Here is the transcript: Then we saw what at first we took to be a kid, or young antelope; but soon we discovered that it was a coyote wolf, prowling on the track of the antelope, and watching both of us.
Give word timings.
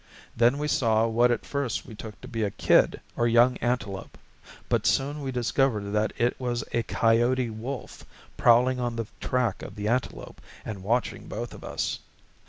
Then 0.35 0.57
we 0.57 0.67
saw 0.67 1.05
what 1.05 1.29
at 1.29 1.45
first 1.45 1.85
we 1.85 1.93
took 1.93 2.19
to 2.21 2.27
be 2.27 2.41
a 2.41 2.49
kid, 2.49 2.99
or 3.15 3.27
young 3.27 3.57
antelope; 3.57 4.17
but 4.67 4.87
soon 4.87 5.21
we 5.21 5.31
discovered 5.31 5.91
that 5.93 6.11
it 6.17 6.39
was 6.39 6.63
a 6.71 6.81
coyote 6.81 7.51
wolf, 7.51 8.03
prowling 8.35 8.79
on 8.79 8.95
the 8.95 9.05
track 9.19 9.61
of 9.61 9.75
the 9.75 9.87
antelope, 9.87 10.41
and 10.65 10.81
watching 10.81 11.27
both 11.27 11.53
of 11.53 11.63
us. 11.63 11.99